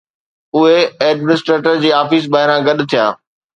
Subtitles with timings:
[0.59, 0.79] اهي
[1.09, 3.05] ايڊمنسٽريٽر جي آفيس ٻاهران گڏ ٿيا